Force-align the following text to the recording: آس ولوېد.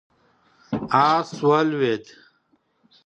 آس 1.07 1.29
ولوېد. 1.47 2.05